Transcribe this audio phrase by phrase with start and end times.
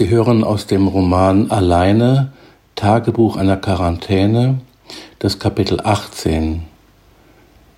[0.00, 2.32] Sie hören aus dem Roman Alleine
[2.74, 4.62] Tagebuch einer Quarantäne
[5.18, 6.62] das Kapitel 18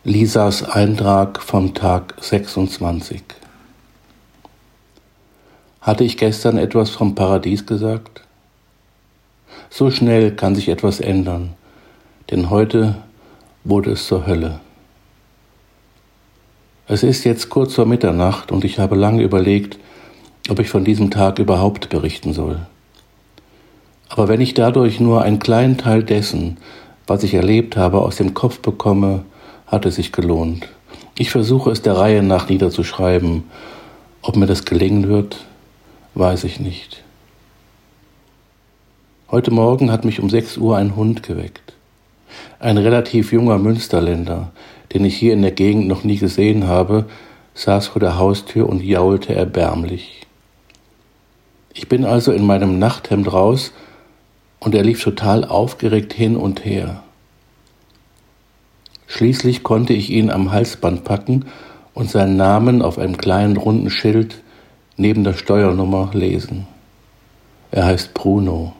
[0.04, 3.24] Lisas Eintrag vom Tag 26
[5.80, 8.22] Hatte ich gestern etwas vom Paradies gesagt?
[9.68, 11.54] So schnell kann sich etwas ändern,
[12.30, 12.98] denn heute
[13.64, 14.60] wurde es zur Hölle.
[16.86, 19.76] Es ist jetzt kurz vor Mitternacht und ich habe lange überlegt,
[20.48, 22.66] ob ich von diesem Tag überhaupt berichten soll.
[24.08, 26.58] Aber wenn ich dadurch nur einen kleinen Teil dessen,
[27.06, 29.24] was ich erlebt habe, aus dem Kopf bekomme,
[29.66, 30.68] hat es sich gelohnt.
[31.16, 33.44] Ich versuche es der Reihe nach niederzuschreiben.
[34.20, 35.44] Ob mir das gelingen wird,
[36.14, 37.02] weiß ich nicht.
[39.30, 41.72] Heute Morgen hat mich um 6 Uhr ein Hund geweckt.
[42.60, 44.52] Ein relativ junger Münsterländer,
[44.92, 47.06] den ich hier in der Gegend noch nie gesehen habe,
[47.54, 50.26] saß vor der Haustür und jaulte erbärmlich.
[51.74, 53.72] Ich bin also in meinem Nachthemd raus
[54.60, 57.02] und er lief total aufgeregt hin und her.
[59.06, 61.46] Schließlich konnte ich ihn am Halsband packen
[61.94, 64.42] und seinen Namen auf einem kleinen runden Schild
[64.96, 66.66] neben der Steuernummer lesen.
[67.70, 68.74] Er heißt Bruno.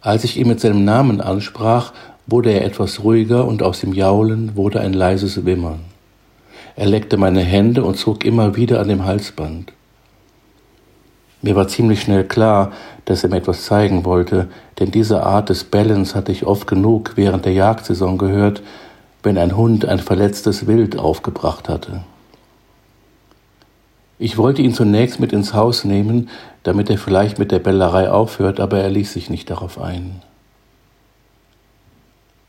[0.00, 1.92] Als ich ihn mit seinem Namen ansprach,
[2.26, 5.80] wurde er etwas ruhiger und aus dem Jaulen wurde ein leises Wimmern.
[6.74, 9.72] Er leckte meine Hände und zog immer wieder an dem Halsband.
[11.42, 12.72] Mir war ziemlich schnell klar,
[13.04, 14.48] dass er mir etwas zeigen wollte,
[14.78, 18.62] denn diese Art des Bellens hatte ich oft genug während der Jagdsaison gehört,
[19.24, 22.04] wenn ein Hund ein verletztes Wild aufgebracht hatte.
[24.20, 26.28] Ich wollte ihn zunächst mit ins Haus nehmen,
[26.62, 30.22] damit er vielleicht mit der Bellerei aufhört, aber er ließ sich nicht darauf ein.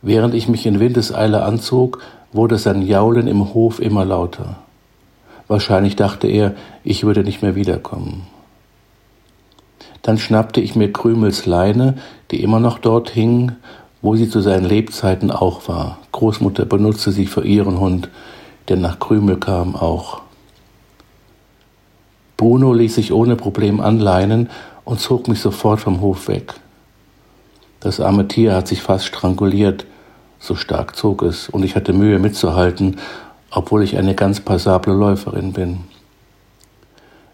[0.04, 2.00] Während ich mich in Windeseile anzog,
[2.32, 4.58] wurde sein Jaulen im Hof immer lauter.
[5.48, 8.28] Wahrscheinlich dachte er, ich würde nicht mehr wiederkommen.
[10.04, 11.96] Dann schnappte ich mir Krümels Leine,
[12.30, 13.54] die immer noch dort hing,
[14.02, 15.98] wo sie zu seinen Lebzeiten auch war.
[16.12, 18.10] Großmutter benutzte sie für ihren Hund,
[18.68, 20.22] der nach Krümel kam auch.
[22.36, 24.50] Bruno ließ sich ohne Problem anleinen
[24.84, 26.54] und zog mich sofort vom Hof weg.
[27.80, 29.86] Das arme Tier hat sich fast stranguliert,
[30.40, 32.98] so stark zog es, und ich hatte Mühe mitzuhalten,
[33.52, 35.80] obwohl ich eine ganz passable Läuferin bin.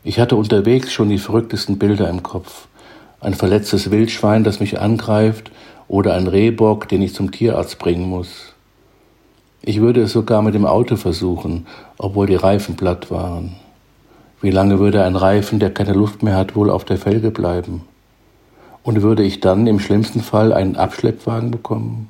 [0.01, 2.67] Ich hatte unterwegs schon die verrücktesten Bilder im Kopf.
[3.19, 5.51] Ein verletztes Wildschwein, das mich angreift,
[5.89, 8.53] oder ein Rehbock, den ich zum Tierarzt bringen muss.
[9.61, 11.67] Ich würde es sogar mit dem Auto versuchen,
[11.97, 13.57] obwohl die Reifen platt waren.
[14.41, 17.81] Wie lange würde ein Reifen, der keine Luft mehr hat, wohl auf der Felge bleiben?
[18.83, 22.09] Und würde ich dann im schlimmsten Fall einen Abschleppwagen bekommen?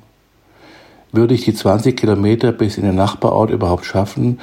[1.10, 4.38] Würde ich die 20 Kilometer bis in den Nachbarort überhaupt schaffen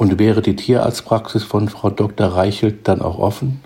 [0.00, 2.28] und wäre die Tierarztpraxis von Frau Dr.
[2.28, 3.60] Reichelt dann auch offen?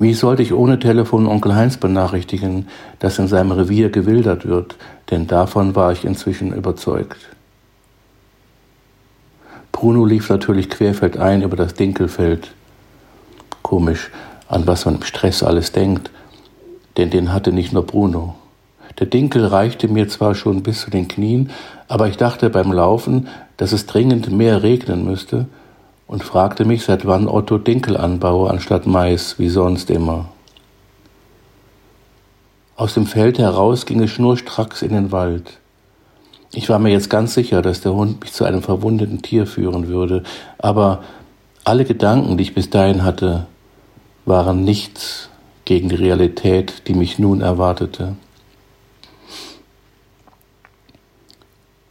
[0.00, 2.66] Wie sollte ich ohne Telefon Onkel Heinz benachrichtigen,
[2.98, 4.74] dass in seinem Revier gewildert wird,
[5.12, 7.28] denn davon war ich inzwischen überzeugt.
[9.70, 12.50] Bruno lief natürlich querfeldein über das Dinkelfeld.
[13.62, 14.10] Komisch,
[14.48, 16.10] an was man im Stress alles denkt,
[16.96, 18.34] denn den hatte nicht nur Bruno.
[18.98, 21.50] Der Dinkel reichte mir zwar schon bis zu den Knien,
[21.86, 25.46] aber ich dachte beim Laufen, dass es dringend mehr regnen müsste
[26.06, 30.26] und fragte mich, seit wann Otto Dinkel anbaue anstatt Mais, wie sonst immer.
[32.76, 35.58] Aus dem Feld heraus ging es schnurstracks in den Wald.
[36.52, 39.88] Ich war mir jetzt ganz sicher, dass der Hund mich zu einem verwundeten Tier führen
[39.88, 40.22] würde,
[40.58, 41.02] aber
[41.64, 43.46] alle Gedanken, die ich bis dahin hatte,
[44.26, 45.30] waren nichts
[45.64, 48.16] gegen die Realität, die mich nun erwartete.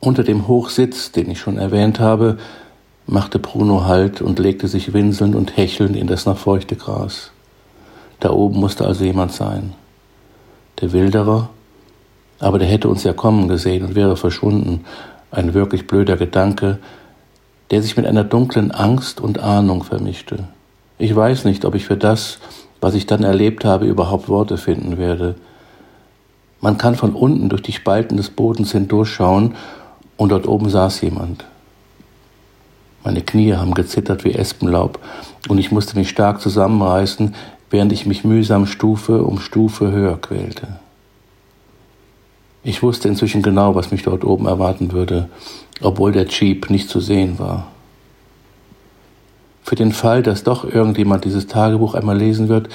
[0.04, 2.38] Unter dem Hochsitz, den ich schon erwähnt habe,
[3.08, 7.32] machte Bruno Halt und legte sich winselnd und hechelnd in das noch feuchte Gras.
[8.20, 9.72] Da oben musste also jemand sein.
[10.82, 11.50] Der Wilderer,
[12.40, 14.84] aber der hätte uns ja kommen gesehen und wäre verschwunden.
[15.32, 16.80] Ein wirklich blöder Gedanke,
[17.72, 20.50] der sich mit einer dunklen Angst und Ahnung vermischte.
[20.98, 22.40] Ich weiß nicht, ob ich für das,
[22.82, 25.36] was ich dann erlebt habe, überhaupt Worte finden werde.
[26.60, 29.56] Man kann von unten durch die Spalten des Bodens hindurchschauen
[30.18, 31.46] und dort oben saß jemand.
[33.04, 35.00] Meine Knie haben gezittert wie Espenlaub
[35.50, 37.36] und ich musste mich stark zusammenreißen,
[37.70, 40.80] während ich mich mühsam Stufe um Stufe höher quälte.
[42.64, 45.30] Ich wusste inzwischen genau, was mich dort oben erwarten würde,
[45.82, 47.68] obwohl der Jeep nicht zu sehen war.
[49.64, 52.70] Für den Fall, dass doch irgendjemand dieses Tagebuch einmal lesen wird,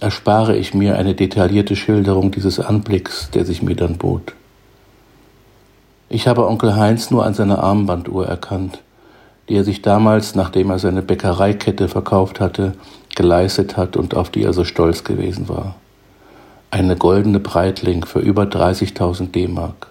[0.00, 4.34] erspare ich mir eine detaillierte Schilderung dieses Anblicks, der sich mir dann bot.
[6.10, 8.80] Ich habe Onkel Heinz nur an seiner Armbanduhr erkannt.
[9.48, 12.74] die er sich damals, nachdem er seine Bäckereikette verkauft hatte,
[13.16, 15.76] geleistet hat und auf die er so stolz gewesen war.
[16.70, 19.88] Eine goldene Breitling für über 30.000 D-Mark.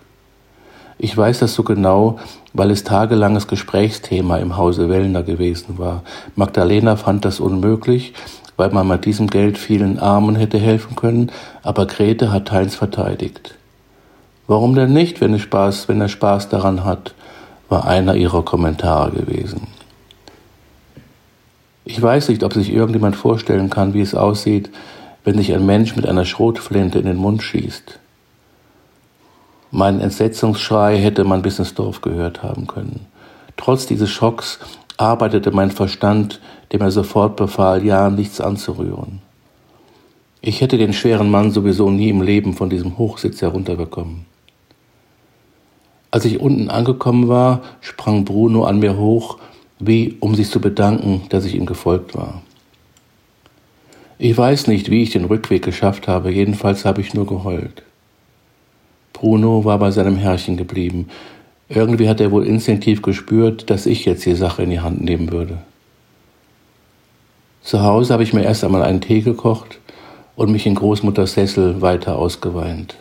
[0.99, 2.19] Ich weiß das so genau,
[2.53, 6.03] weil es tagelanges Gesprächsthema im Hause Wellner gewesen war.
[6.35, 8.13] Magdalena fand das unmöglich,
[8.57, 11.31] weil man mit diesem Geld vielen Armen hätte helfen können,
[11.63, 13.56] aber Grete hat Heinz verteidigt.
[14.47, 17.13] Warum denn nicht, wenn er Spaß, wenn er Spaß daran hat,
[17.67, 19.67] war einer ihrer Kommentare gewesen.
[21.83, 24.69] Ich weiß nicht, ob sich irgendjemand vorstellen kann, wie es aussieht,
[25.25, 27.99] wenn sich ein Mensch mit einer Schrotflinte in den Mund schießt.
[29.71, 33.05] Mein Entsetzungsschrei hätte man bis ins Dorf gehört haben können.
[33.57, 34.59] Trotz dieses Schocks
[34.95, 36.39] arbeitete mein Verstand,
[36.71, 39.21] dem er sofort befahl, ja nichts anzurühren.
[40.39, 44.25] Ich hätte den schweren Mann sowieso nie im Leben von diesem Hochsitz herunterbekommen.
[46.17, 49.37] Als ich unten angekommen war, sprang Bruno an mir hoch,
[49.77, 52.41] wie um sich zu bedanken, dass ich ihm gefolgt war.
[54.17, 57.83] Ich weiß nicht, wie ich den Rückweg geschafft habe, jedenfalls habe ich nur geheult.
[59.13, 61.07] Bruno war bei seinem Herrchen geblieben.
[61.69, 65.31] Irgendwie hat er wohl instinktiv gespürt, dass ich jetzt die Sache in die Hand nehmen
[65.31, 65.59] würde.
[67.61, 69.77] Zu Hause habe ich mir erst einmal einen Tee gekocht
[70.35, 72.95] und mich in Großmutters Sessel weiter ausgeweint.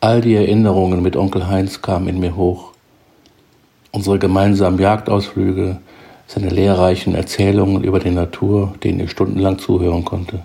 [0.00, 2.72] All die Erinnerungen mit Onkel Heinz kamen in mir hoch.
[3.92, 5.78] Unsere gemeinsamen Jagdausflüge,
[6.26, 10.40] seine lehrreichen Erzählungen über die Natur, denen ich stundenlang zuhören konnte.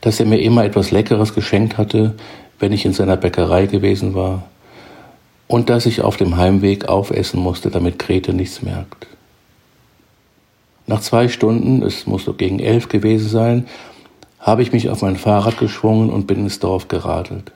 [0.00, 2.16] Dass er mir immer etwas Leckeres geschenkt hatte,
[2.58, 4.42] wenn ich in seiner Bäckerei gewesen war,
[5.46, 9.06] und dass ich auf dem Heimweg aufessen musste, damit Grete nichts merkt.
[10.88, 13.68] Nach zwei Stunden, es muss so gegen elf gewesen sein,
[14.40, 17.52] habe ich mich auf mein Fahrrad geschwungen und bin ins Dorf geradelt.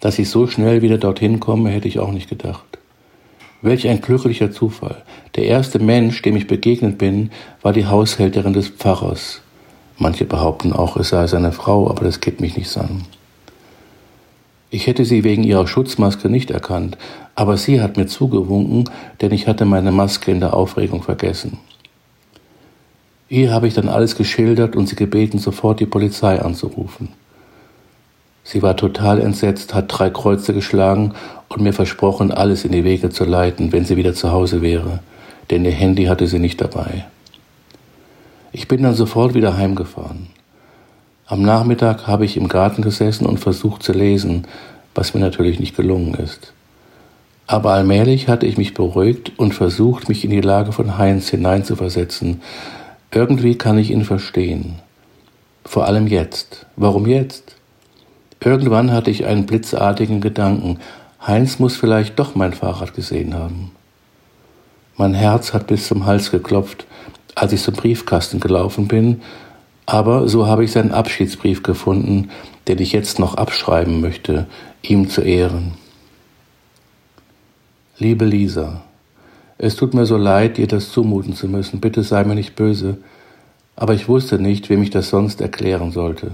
[0.00, 2.78] Dass ich so schnell wieder dorthin komme, hätte ich auch nicht gedacht.
[3.62, 5.02] Welch ein glücklicher Zufall.
[5.36, 7.30] Der erste Mensch, dem ich begegnet bin,
[7.60, 9.42] war die Haushälterin des Pfarrers.
[9.98, 13.04] Manche behaupten auch, es sei seine Frau, aber das geht mich nichts an.
[14.70, 16.96] Ich hätte sie wegen ihrer Schutzmaske nicht erkannt,
[17.34, 18.88] aber sie hat mir zugewunken,
[19.20, 21.58] denn ich hatte meine Maske in der Aufregung vergessen.
[23.28, 27.08] Ihr habe ich dann alles geschildert und sie gebeten, sofort die Polizei anzurufen.
[28.50, 31.14] Sie war total entsetzt, hat drei Kreuze geschlagen
[31.48, 34.98] und mir versprochen, alles in die Wege zu leiten, wenn sie wieder zu Hause wäre,
[35.50, 37.04] denn ihr Handy hatte sie nicht dabei.
[38.50, 40.30] Ich bin dann sofort wieder heimgefahren.
[41.26, 44.48] Am Nachmittag habe ich im Garten gesessen und versucht zu lesen,
[44.96, 46.52] was mir natürlich nicht gelungen ist.
[47.46, 52.42] Aber allmählich hatte ich mich beruhigt und versucht, mich in die Lage von Heinz hineinzuversetzen.
[53.12, 54.80] Irgendwie kann ich ihn verstehen.
[55.64, 56.66] Vor allem jetzt.
[56.74, 57.59] Warum jetzt?
[58.42, 60.78] Irgendwann hatte ich einen blitzartigen Gedanken.
[61.24, 63.72] Heinz muss vielleicht doch mein Fahrrad gesehen haben.
[64.96, 66.86] Mein Herz hat bis zum Hals geklopft,
[67.34, 69.20] als ich zum Briefkasten gelaufen bin
[69.90, 72.30] aber so habe ich seinen Abschiedsbrief gefunden,
[72.68, 74.46] den ich jetzt noch abschreiben möchte,
[74.82, 75.72] ihm zu Ehren.
[77.98, 78.82] Liebe Lisa,
[79.58, 82.98] es tut mir so leid, dir das zumuten zu müssen, bitte sei mir nicht böse,
[83.74, 86.30] aber ich wusste nicht, wem ich das sonst erklären sollte.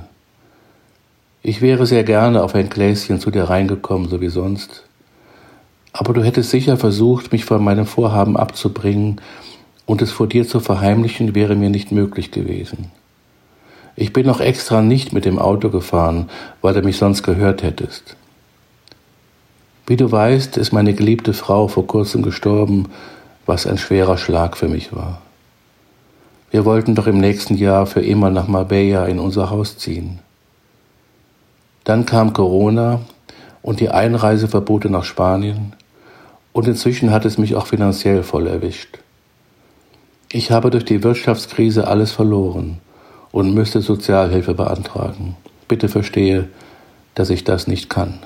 [1.49, 4.83] Ich wäre sehr gerne auf ein Gläschen zu dir reingekommen, so wie sonst,
[5.93, 9.21] aber du hättest sicher versucht, mich von meinem Vorhaben abzubringen,
[9.85, 12.91] und es vor dir zu verheimlichen wäre mir nicht möglich gewesen.
[13.95, 16.29] Ich bin noch extra nicht mit dem Auto gefahren,
[16.63, 18.17] weil du mich sonst gehört hättest.
[19.87, 22.89] Wie du weißt, ist meine geliebte Frau vor kurzem gestorben,
[23.47, 25.23] was ein schwerer Schlag für mich war.
[26.51, 30.19] Wir wollten doch im nächsten Jahr für immer nach Marbella in unser Haus ziehen.
[31.87, 33.03] Dann kam Corona
[33.63, 35.73] und die Einreiseverbote nach Spanien
[36.53, 38.99] und inzwischen hat es mich auch finanziell voll erwischt.
[40.33, 42.79] Ich habe durch die Wirtschaftskrise alles verloren
[43.31, 45.37] und müsste Sozialhilfe beantragen.
[45.69, 46.49] Bitte verstehe,
[47.15, 48.19] dass ich das nicht kann.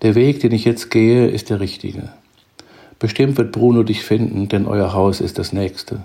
[0.00, 2.08] Der Weg, den ich jetzt gehe, ist der richtige.
[3.00, 6.00] Bestimmt wird Bruno dich finden, denn euer Haus ist das nächste.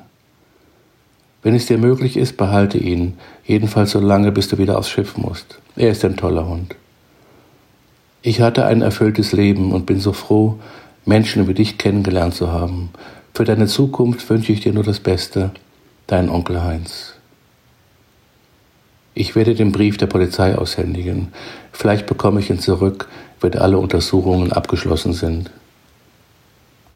[1.48, 3.14] Wenn es dir möglich ist, behalte ihn,
[3.46, 5.60] jedenfalls so lange, bis du wieder aufs Schiff musst.
[5.78, 6.76] Er ist ein toller Hund.
[8.22, 10.60] Ich hatte ein erfülltes Leben und bin so froh,
[11.06, 12.90] Menschen wie dich kennengelernt zu haben.
[13.34, 15.52] Für deine Zukunft wünsche ich dir nur das Beste,
[16.06, 17.14] dein Onkel Heinz.
[19.14, 21.30] Ich werde den Brief der Polizei aushändigen.
[21.72, 23.08] Vielleicht bekomme ich ihn zurück,
[23.40, 25.50] wenn alle Untersuchungen abgeschlossen sind.